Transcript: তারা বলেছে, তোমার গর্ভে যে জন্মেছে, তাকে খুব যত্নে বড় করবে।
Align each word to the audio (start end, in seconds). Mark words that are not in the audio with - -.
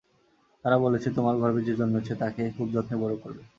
তারা 0.65 0.77
বলেছে, 0.77 1.07
তোমার 1.15 1.35
গর্ভে 1.37 1.61
যে 1.61 1.73
জন্মেছে, 1.75 2.13
তাকে 2.15 2.41
খুব 2.57 2.67
যত্নে 2.73 2.95
বড় 2.97 3.13
করবে। 3.15 3.43